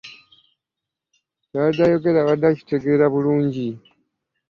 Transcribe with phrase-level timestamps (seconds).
[1.47, 3.67] Ky'abadde ayogera abadde akitegeera bulungi.